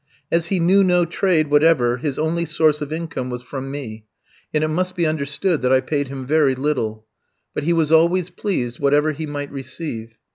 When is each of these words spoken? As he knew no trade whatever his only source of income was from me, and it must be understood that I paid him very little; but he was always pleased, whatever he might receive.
As 0.31 0.47
he 0.47 0.59
knew 0.59 0.83
no 0.83 1.05
trade 1.05 1.51
whatever 1.51 1.97
his 1.97 2.17
only 2.17 2.43
source 2.43 2.81
of 2.81 2.91
income 2.91 3.29
was 3.29 3.43
from 3.43 3.69
me, 3.69 4.05
and 4.51 4.63
it 4.63 4.67
must 4.67 4.95
be 4.95 5.05
understood 5.05 5.61
that 5.61 5.71
I 5.71 5.79
paid 5.79 6.07
him 6.07 6.25
very 6.25 6.55
little; 6.55 7.05
but 7.53 7.65
he 7.65 7.73
was 7.73 7.91
always 7.91 8.31
pleased, 8.31 8.79
whatever 8.79 9.11
he 9.11 9.27
might 9.27 9.51
receive. 9.51 10.17